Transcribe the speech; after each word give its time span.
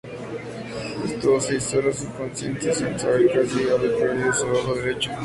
Estuvo 1.05 1.39
seis 1.39 1.71
horas 1.75 2.01
inconsciente, 2.03 2.73
sin 2.73 2.97
saber 2.97 3.27
que 3.27 3.41
casi 3.41 3.69
había 3.69 3.95
perdido 3.99 4.33
su 4.33 4.47
ojo 4.47 4.73
derecho. 4.73 5.11